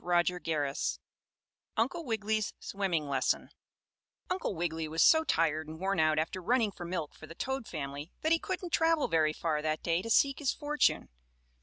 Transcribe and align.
STORY 0.03 0.23
XXI 0.23 0.97
UNCLE 1.77 2.03
WIGGILY'S 2.05 2.55
SWIMMING 2.59 3.07
LESSON 3.07 3.51
Uncle 4.31 4.55
Wiggily 4.55 4.87
was 4.87 5.03
so 5.03 5.23
tired 5.23 5.67
and 5.67 5.79
worn 5.79 5.99
out 5.99 6.17
after 6.17 6.41
running 6.41 6.71
for 6.71 6.85
milk 6.85 7.13
for 7.13 7.27
the 7.27 7.35
toad 7.35 7.67
family 7.67 8.11
that 8.21 8.31
he 8.31 8.39
couldn't 8.39 8.73
travel 8.73 9.07
very 9.07 9.31
far 9.31 9.61
that 9.61 9.83
day 9.83 10.01
to 10.01 10.09
seek 10.09 10.39
his 10.39 10.51
fortune. 10.53 11.09